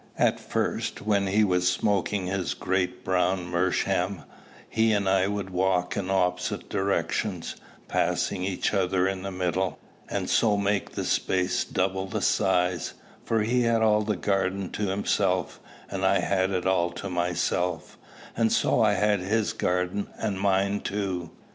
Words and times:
At 0.17 0.39
first, 0.39 1.03
when 1.03 1.27
he 1.27 1.43
was 1.43 1.71
smoking 1.71 2.25
his 2.25 2.55
great 2.55 3.03
brown 3.05 3.51
meerschaum, 3.51 4.23
he 4.67 4.93
and 4.93 5.07
I 5.07 5.27
would 5.27 5.51
walk 5.51 5.95
in 5.95 6.09
opposite 6.09 6.69
directions, 6.69 7.55
passing 7.87 8.43
each 8.43 8.73
other 8.73 9.07
in 9.07 9.21
the 9.21 9.29
middle, 9.29 9.77
and 10.09 10.27
so 10.27 10.57
make 10.57 10.93
the 10.93 11.05
space 11.05 11.63
double 11.63 12.07
the 12.07 12.23
size, 12.23 12.95
for 13.23 13.43
he 13.43 13.61
had 13.61 13.83
all 13.83 14.01
the 14.01 14.15
garden 14.15 14.71
to 14.71 14.87
himself, 14.87 15.59
and 15.87 16.03
I 16.03 16.17
had 16.17 16.49
it 16.49 16.65
all 16.65 16.89
to 16.93 17.07
myself; 17.07 17.99
and 18.35 18.51
so 18.51 18.81
I 18.81 18.93
had 18.93 19.19
his 19.19 19.53
garden 19.53 20.07
and 20.17 20.41
mine 20.41 20.79
too. 20.79 21.29